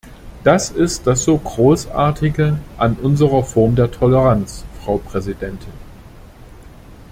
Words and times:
Das 0.43 0.71
ist 0.71 1.05
das 1.05 1.23
so 1.25 1.37
Großartige 1.37 2.57
an 2.77 2.93
unserer 3.03 3.43
Form 3.43 3.75
der 3.75 3.91
Toleranz, 3.91 4.65
Frau 4.83 4.97
Präsidentin. 4.97 5.73